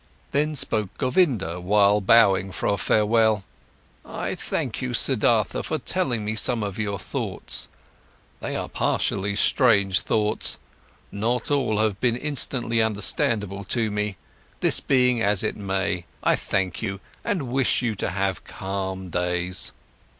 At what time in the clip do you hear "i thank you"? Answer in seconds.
4.03-4.95, 16.23-16.99